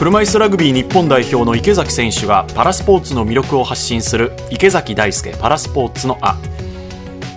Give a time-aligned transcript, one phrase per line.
[0.00, 6.38] 車椅子ラグビー日本代表の池崎選手がパラスポーツの魅力を発信する池崎大輔パラスポーツのあ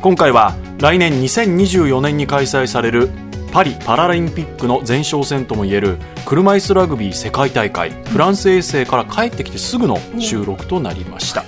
[0.01, 3.09] 今回は来年2024年に開催される
[3.51, 11.43] パリパラリンピックの前哨戦ともいえる車椅子ラグビー世界大会フランス衛星から帰ってきてすぐの収録となりました、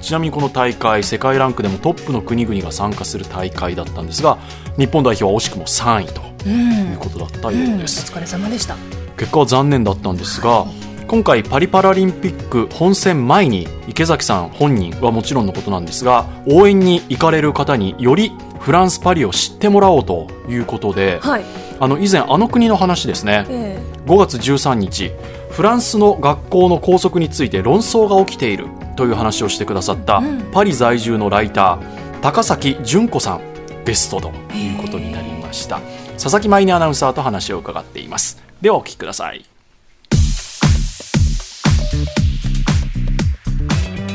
[0.00, 4.38] ちなみにこの大会世界ランクでもトップの国々が参加する大会だったんですが
[4.78, 8.76] 日本代表は惜しくも3位ということだったようです、お疲れ様でした
[9.24, 10.66] 結果は残念だったんですが
[11.06, 21.44] 今回パリパラリンピック本戦前に池崎さん本人はもちろんのことなんですが応援に行かれる方によりフランス・パリを知ってもらおうということで、はい、
[21.80, 23.46] あの以前あの国の話ですね。
[23.48, 25.12] え5月13日
[25.50, 30.50] フランスの学校の校則について論争が起きているという話をしてくださった、うん。
[30.52, 33.53] パリ在住のライター高崎純子さん
[33.84, 35.80] ゲストということになりました。
[36.14, 38.42] 佐々木舞音アナウンサーと話を伺っています。
[38.60, 39.44] ではお聞きください。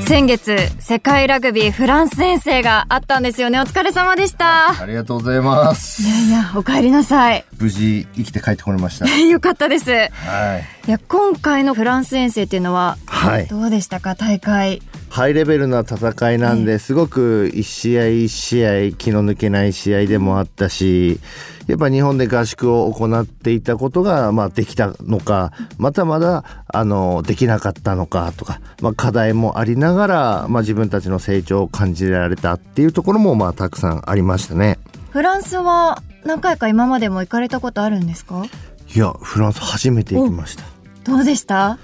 [0.09, 3.59] 先月世界ラグビーフランス遠征があったんですよね。
[3.59, 4.81] お疲れ様でした。
[4.81, 6.01] ありがとうございます。
[6.01, 6.09] い。
[6.09, 7.45] やいやお帰りなさい。
[7.59, 9.05] 無事生きて帰ってこれました。
[9.21, 9.91] よかったです。
[9.91, 9.95] い。
[9.95, 10.07] は
[10.87, 10.89] い。
[10.89, 13.45] や今回のフランス遠征っていうのははい。
[13.45, 14.15] どうでしたか？
[14.15, 14.81] 大会
[15.19, 21.19] ハイレベルな戦いなんで、すごく一試合一試合気の抜けない試合でもあったし、
[21.67, 34.79] やっぱ日本で合宿を行っていたことが、まあできたのか、またまだ、あの、できなかったのかとか、まあ課題もありながら、まあ自分たちの成長を感じられたっていうところも、まあたくさんありましたね。
[35.09, 38.45] フランスは何回か今までも行かれたことあるんですか？
[38.95, 40.63] いや、フランス初めて行きました。
[41.03, 41.77] どうでした？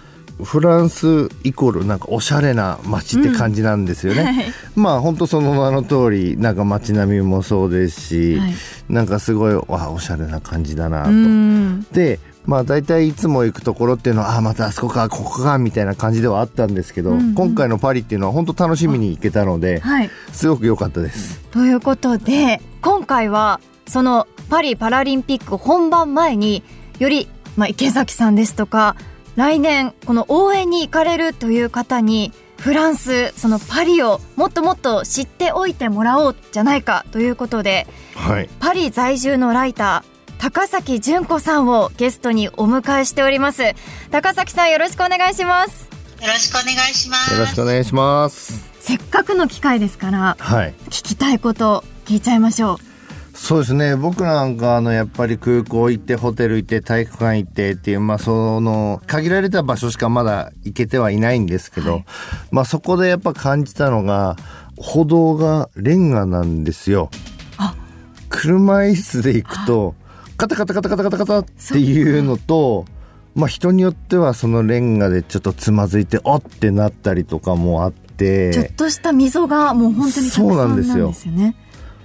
[0.44, 4.24] フランスイコールなんかおしゃれな街って感じなんですよね。
[4.24, 8.54] はいまあ本当その名の通りなんか街並みもそうですし、はい
[8.88, 11.12] なんかすごいわおしゃれな感じだなうと。
[11.12, 21.40] んでまあ大体いつも行くところっていうのはあまたあそこかここかみたいな感じではあったんですけど、うんうん今回のパリっていうのは本当楽しみに行けたのではいすごく良かったです。
[21.52, 26.62] ということで今回はそのパリパラリンピック本番前に
[27.00, 28.96] より、まあ、池崎さんですとか
[29.36, 37.86] 来年この応援に行かれるという方にフランスそのパリをもっともっと知っておいてもらおうじゃないかということで
[38.16, 38.50] はい。
[38.60, 43.74] パリ在住のライター高崎純子さんをゲストにお迎えしております
[44.12, 45.90] 高崎さんよろしくお願いします
[46.22, 47.34] よろしくお願いします。
[47.34, 48.64] よろしくお願いします。
[48.80, 50.74] せっかくの機会ですからはい。
[50.86, 52.85] 聞きたいこと聞いちゃいましょう
[53.36, 53.96] そうですね。
[53.98, 62.04] 僕なんかあのやっぱり空港行ってホテル行って体育館行ってっていうまあその限られた場所しかまだ行けてはいないんですけど、
[62.50, 64.38] まあそこでやっぱ感じたのが
[64.78, 67.12] 歩道がレンガなんですよ。
[67.58, 67.76] あ。
[68.30, 69.96] 車椅子で行くと
[70.38, 72.86] カタカタカタカタカタカタっていうのと
[73.36, 78.54] まあ人によってはそのレンガでちょっとつまずいておってなったりとかもあって。
[78.54, 81.12] ちょっとした溝がもう本当にたくさんそうなんんですよ。
[81.34, 81.56] ね。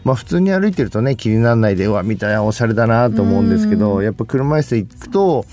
[0.04, 5.44] まあ普通に歩いてるとね気にならないでうわ見たらおしゃれだなと思うんですけどやっぱ車椅子で行くと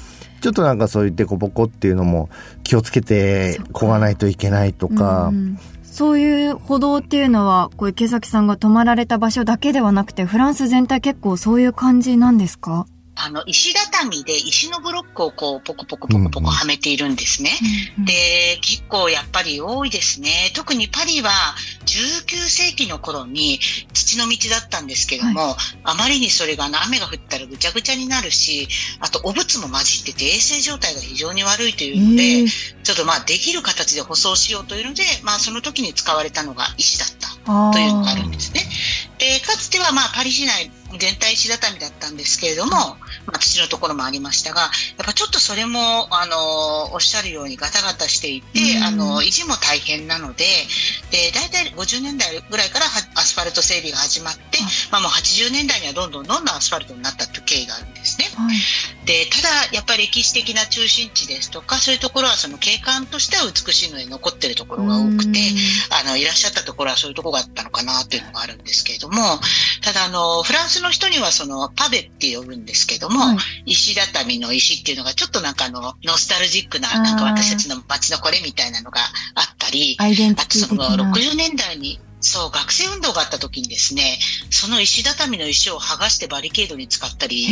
[0.42, 2.30] ちょっとなんかそういうデコボコっていうのも
[2.64, 5.28] 気をつけてこがないといけないとか。
[5.28, 5.58] うん
[5.98, 12.86] そういう歩道っていうのはこう池崎さんが泊まられた場所だけではなくてフランス全体結構そういう感じなんですか、
[13.28, 17.52] あの、石畳で石のブロックをこう、ポコポコポコポコはめているんですね。
[18.06, 20.52] で、結構やっぱり多いですね。
[20.56, 21.30] 特にパリは
[21.86, 23.60] 19世紀の頃に
[23.94, 28.70] 土の道だったんですけども、あまりにそれがあの雨が降ったらぐちゃぐちゃになるし、
[29.02, 37.28] あとお物も混じってて衛生状態が非常に悪いというので、へえちょっとまあできる形で舗装しようというので、まあその時に使われたのが石だった。
[37.48, 38.62] というのがあるんですね。
[39.20, 48.84] で、かつてはまあパリ市内全体石畳だったんですけれども、まあ土のところもありましたが、やっぱちょっとそれも、あの、おっしゃるようにガタガタしていて、うん。
[48.84, 50.46] あの、維持も大変なので、
[51.12, 54.60] で、大体50年代ぐらいからはアスファルト整備が始まって、
[54.92, 58.28] まあもう80年代にはどんどんどんどんアスファルトになったという経緯があるんですね。
[58.36, 65.40] はいで、ただ、やっぱり歴史的な中心地ですとか、そういうところはその景観としては美しいので残ってるところが多くて、
[65.90, 69.18] あの、いらっしゃったところはそういうところがあったのかなというのがあるんですけれども、
[69.82, 73.38] ただ、あの、フランスの人にはそのパベって呼ぶんですけども、はい。
[73.66, 79.00] 石畳の石っていうのがちょっとなんかあの、ノスタルジックな、なんか私たちの街のこれみたいなのが
[79.36, 81.34] あったり、あとそのィティ的な。
[81.34, 84.18] 60年代に、そう、学生運動があった時にですね、
[84.50, 87.46] その石畳の石を剥がしてバリケードに使ったり、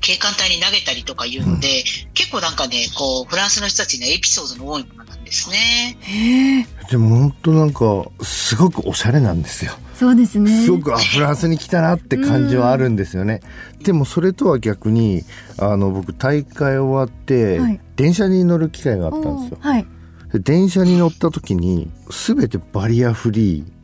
[0.00, 1.84] 警官隊に投げたりとかいうので、
[2.14, 5.96] 結構なんかね、こう、フランスの人たちにはエピソードの多いものなんですね。
[6.00, 10.64] へえでも本当なんかすごくおしゃれなんですよそうですね。
[10.64, 13.40] すごくあフランスに来たなって感じはあるんですよね。
[13.82, 15.24] でもそれとは逆に
[15.58, 19.86] あの僕大会終わって、はい電車に乗る機会があったんですよはい。
[20.34, 23.62] で電車に乗った時に全てバリアフリ。
[23.62, 23.75] ー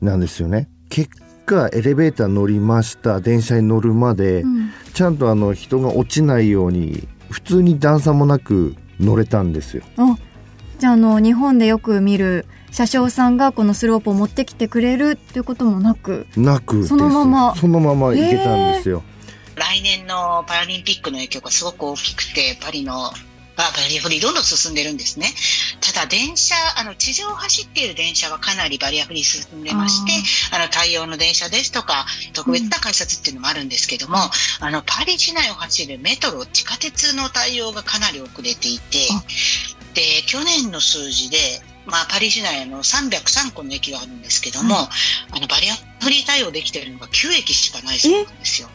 [0.00, 0.68] なんですよね。
[0.88, 1.10] 結
[1.46, 4.70] 果エレベーター乗りました電車に乗るまで、うん。
[4.94, 9.82] ちゃんとあの人が落ちないように普通に段差もなく乗れたんですよ。
[9.96, 10.16] あ、
[10.78, 16.26] じゃああの日本でよく見る車掌さんがこのスロープを持ってきてくれるっていうこともなく。
[16.36, 19.02] なくそのままそのまま行けたんですよ。
[19.54, 23.12] 来年のパラリンピックの影響がすごく大きくて、パリのあ
[23.56, 25.26] パリフリーどんどん進んでるんですね。
[25.82, 30.12] ただ電車、あの地上を走っている電車はかなりバリアフリー進んでまして、
[30.54, 34.16] あの対応の電車ですとか、特別な改札っていうのもあるんですけども、
[34.60, 39.22] あのパリ市内を走るメトロ、地下鉄の対応がかなり遅れていてあ、
[39.94, 41.36] で、去年の数字で、
[41.84, 48.68] まあ、パリ市内の303個の駅があるんですけども、あのバリアフリー対応できているのが9駅しかないそうなんですよ。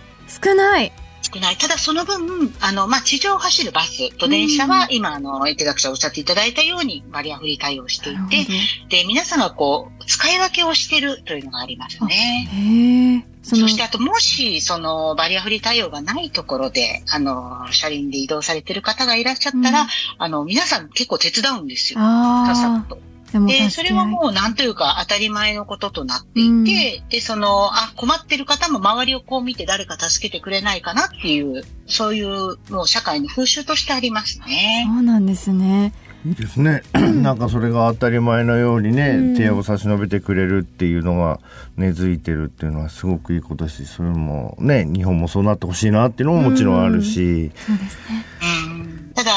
[0.43, 0.91] 少ない。
[1.33, 1.57] 少ない。
[1.57, 8.51] ただその分、あの、まあ、地上を走るバスと電車は、今、あの、池崎さんおっしゃっていただいたように、バリアフリー対応していて、
[8.89, 12.05] で、皆さんがこう、使い分けをしてるというのがありますど。
[12.05, 13.25] ね。
[13.43, 19.87] そのそして、あと、もし、その、バリアフリー対応がないところで、あの、車輪で移動されてる方がいらっしゃったら、うん
[20.17, 21.99] あの、皆さん結構手伝うんですよ。
[21.99, 23.06] さっさあっと。
[23.33, 23.39] あ。
[23.39, 34.87] でそれはもうなんというか当たり前のこととなっていて、で、その、あ、困ってる方も周りをこう見て誰か助けてくれないかなっていう、そういう、もう社会の風習としてありますね。
[34.93, 35.93] そうなんですね。
[36.25, 36.81] いいですね。
[37.21, 41.39] なんかそれが当たり前のようにね、うん手を差し伸べてくれるっていうのが
[41.77, 48.25] 根付いてるっていうのはすごくいいことだし、それもね、日本もそうなってほしいなっていうのももちろんあるし、そうですね。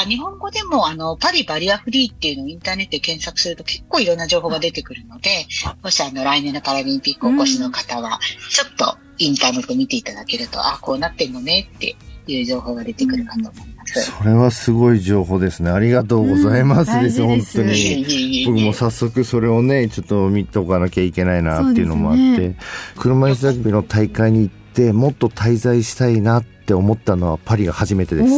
[0.05, 5.47] 日本語でも、あの、パリバリアフリーっていうのをインターネットで検索すると結構いろんな情報が出てくるので、
[5.83, 8.19] もしあの、来年のパラリンピックお越しの方は、
[8.49, 11.95] ちょっとインターネット見ていただけると、あ、こうなってんのねって
[12.27, 14.01] いう情報が出てくるかと思います。
[14.01, 15.71] それはすごい情報ですね。
[15.71, 18.45] ありがとうございますうんです、大事です本当に。
[18.45, 22.55] 僕も早速それをね、ちょっと見とかなきゃいけないなっていうのもあって、そうで
[22.97, 28.29] 車椅子ラグビーの大会に行って、もっと滞在したいなって思ったのはパリが初めてです。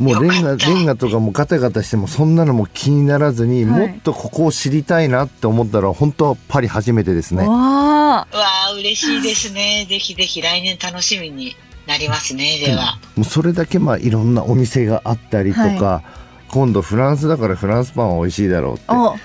[0.00, 7.46] もうレンガ、レンガとかもガタガタしてもそんなのも気にならずに、はいもっとここを知りたいなって思ったら本当はパリ初めてですね。
[7.46, 7.50] わあ。
[7.52, 8.26] わ
[8.68, 9.86] あ、嬉しいですね。
[9.88, 11.54] ぜひぜひ来年楽しみに
[11.86, 12.98] なりますね、では。
[13.16, 16.02] もうそれだけまあいろんなお店があったりとか、
[16.48, 18.84] 今度フランスだからフランスパンは美味しいだろうって。
[18.88, 19.16] お。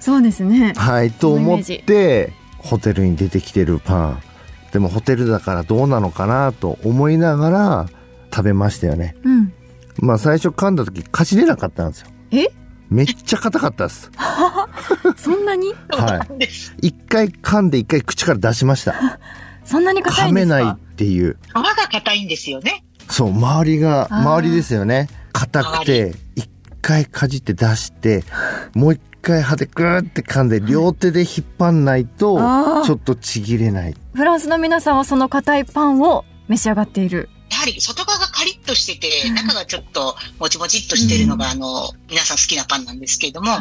[0.00, 0.74] そうですね。
[0.76, 4.22] はい、と思って、ホテルに出てきてるパン。
[4.72, 7.86] でもホテルだからどうなのかなと思いながら
[8.34, 9.14] 食べましたよね。
[9.24, 9.53] うん。
[9.98, 12.08] まあ最初噛んだ時かじれなかったんですよ。
[12.32, 12.48] え？
[12.90, 14.10] めっちゃ硬かったです。
[15.16, 15.74] そんなに？
[15.90, 16.86] はい。
[16.88, 18.94] 一回噛んで一回口から出しました。
[19.64, 20.56] そんなに硬噛いんですか？
[20.56, 21.38] めないっていう。
[21.48, 22.84] 皮が硬いんですよね。
[23.08, 25.08] そう、周りが、周りですよね。
[25.32, 26.48] 硬くて、一
[26.80, 28.24] 回かじって出して、
[28.74, 32.38] もう一回歯でグーって噛んで、両手で引っ張んないと
[32.84, 33.94] ちょっとちぎれない。
[34.14, 37.28] フランスの皆さんはその硬いパンを召し上がっている。
[37.66, 43.60] り外側がカリッとしてて、中がちょっともちもちっとしてるのが、あの、皆さん好きなパンなんですけれども、やっ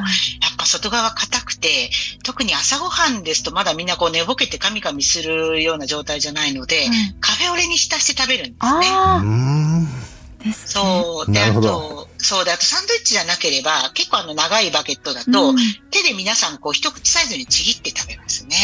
[0.58, 1.90] ぱ外側硬くて、
[2.24, 6.86] 特に朝ごはんですとまだみんなこう寝ぼけてカミカミするような状態じゃないので、
[7.20, 8.64] カフェオレに浸して食べるんです
[10.44, 10.84] ですね。
[10.84, 11.32] そう。
[11.32, 11.68] で、あなるほど。
[11.70, 15.56] と、そうで、あとサンドイッチじゃなければ、結構あの長いバケットだと、うん。
[15.90, 18.58] 手で皆さんこう一口サイズにちぎって食べますね。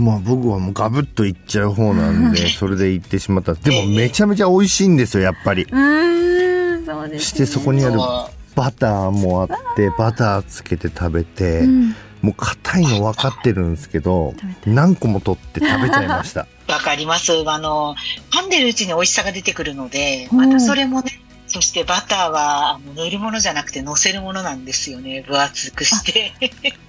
[0.00, 3.54] まあ僕はもうガブッといっちゃう方なんで、それでいってしまった。
[3.54, 5.64] でもめちゃめちゃ美味しいんですよ、やっぱり。
[5.64, 7.20] うーん、そうです、ね。
[7.20, 14.34] してそこにあるそバターもあって、バターつけて食べて、うんもう硬いの分かってるんですけど
[14.66, 16.42] 何個も取って食べちゃいました。
[16.42, 17.32] う わかります。
[17.46, 17.96] あの、
[18.30, 21.19] 噛んでるうちに美味しさが出てくるので、うんまたそれもね、
[21.50, 25.22] そしてバターはあの塗るものじゃなくて乗せるものなんですよね。
[25.26, 26.32] 分厚くして。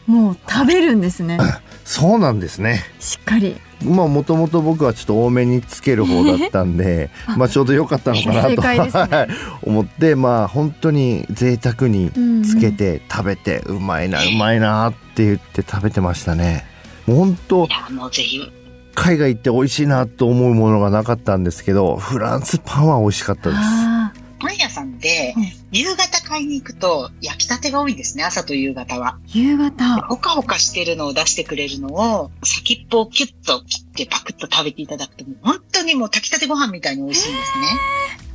[0.05, 1.39] もう食べるんですね。
[1.83, 2.85] そうなんですね。
[2.99, 3.59] しっかり。
[3.83, 9.27] まあもともと僕はちょっと多めにつける方だったんで、 まあちょうど良かったのかなと、ねはい
[9.67, 12.11] 思って、まあ本当に贅沢に
[12.45, 16.65] つけて食べて、うまいな、うまいなって言って食べてましたね。
[17.07, 18.39] もう本当いや、もうぜひ。
[18.93, 23.61] 海外行って美味しいなと思うものがなかったんですけど、フランスパンは美味しかったです。
[24.41, 28.23] あパン屋さんでうん、夕方買いに行くと焼きたてが多いんですね。
[28.23, 29.19] 朝と夕方は。
[29.27, 30.01] ー夕方。
[30.07, 37.65] ほかほかしてるのを出してくれるのを、先っぽをキュッと切ってパクッと食べていただくと、本当にもう炊きたてご飯みたいに美味しいんですね。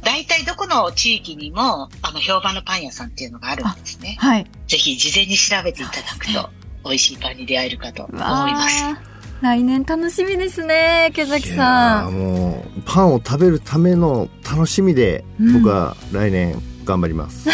[0.02, 4.16] 大体どこの地域にも、あの、評判のパン屋さんっていうのがあるんですね。
[4.20, 4.46] はい。
[4.68, 6.50] ぜひ事前に調べていただくと
[6.84, 9.15] 美味しいパンに出会えるかと思います。
[9.42, 12.08] 来年楽しみですね、池崎さん。
[12.08, 15.52] ーもうパンを食べるための楽しみで、うん。
[15.62, 17.48] 僕は来年頑張ります。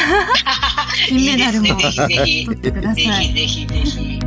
[1.09, 3.05] 金メダルも取ってください。
[3.05, 4.21] ぜひぜひぜひ。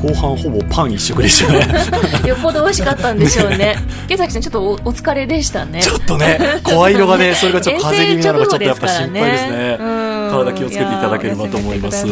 [0.00, 1.58] 後半ほぼパン一色でしたね。
[2.28, 3.76] よっぽど美味しかったんでしょうね。
[4.06, 5.82] 池崎さんちょっとおお疲れでしたね。
[5.82, 9.76] ちょっとね声色がね それがちょっと風邪気味なのがちょっとやっぱ心配ですね。
[9.78, 10.30] うん。
[10.30, 12.06] 体気をつけていただければと思います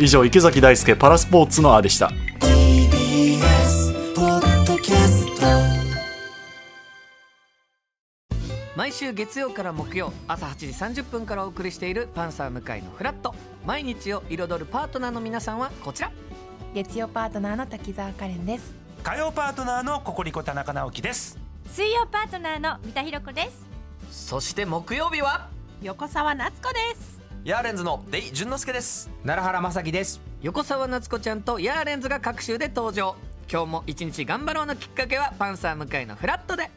[0.00, 2.10] 以上池崎大輔パラスポーツのあでした。
[8.76, 13.34] 毎週月曜から木曜朝8時30分からお送りしている「パンサー向井のフラット」
[13.64, 16.10] 毎日を彩るパートナーの皆さんはこちら。
[16.74, 18.74] 月曜パートナーの滝沢カレンです。
[19.04, 21.38] 火曜パートナーのココリコ田中直樹です。
[21.70, 23.64] 水曜パートナーの三田寛子です。
[24.10, 25.48] そして木曜日は？
[25.82, 29.10] 横澤夏子ですヤーレンズのデイ淳之介です。
[29.22, 30.22] 奈良原雅樹です。
[30.40, 33.16] 横澤夏子ちゃんとヤーレンズが各週で登場。
[33.52, 36.70] 今日も一日頑張ろうのきっかけは「パンサー向かいのフラットで」